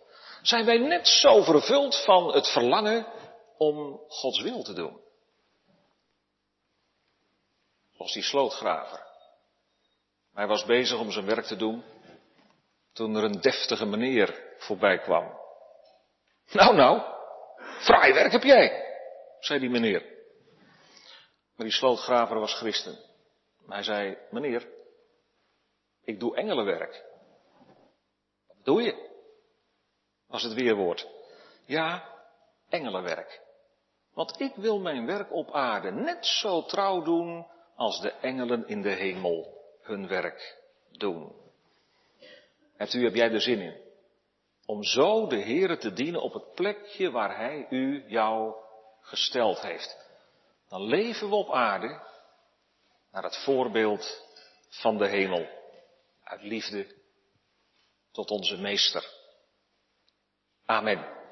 [0.42, 3.06] Zijn wij net zo vervuld van het verlangen
[3.56, 5.00] om Gods wil te doen?
[7.96, 9.02] Als die slootgraver.
[10.34, 11.84] Hij was bezig om zijn werk te doen
[12.92, 15.38] toen er een deftige meneer voorbij kwam.
[16.50, 17.02] Nou, nou,
[17.78, 18.84] fraai werk heb jij,
[19.40, 20.13] zei die meneer.
[21.56, 22.98] Maar die slootgraver was christen.
[23.66, 24.68] Maar hij zei, meneer,
[26.04, 27.04] ik doe engelenwerk.
[28.46, 29.10] Wat doe je?
[30.26, 31.08] Was het weerwoord.
[31.66, 32.08] Ja,
[32.68, 33.42] engelenwerk.
[34.14, 37.46] Want ik wil mijn werk op aarde net zo trouw doen
[37.76, 40.58] als de engelen in de hemel hun werk
[40.90, 41.32] doen.
[42.76, 43.82] Hebt u, heb jij er zin in?
[44.66, 48.54] Om zo de Heere te dienen op het plekje waar Hij u, jou
[49.00, 50.03] gesteld heeft.
[50.74, 52.00] Dan leven we op aarde
[53.10, 54.26] naar het voorbeeld
[54.68, 55.48] van de hemel.
[56.24, 56.94] Uit liefde
[58.12, 59.04] tot onze Meester.
[60.64, 61.23] Amen.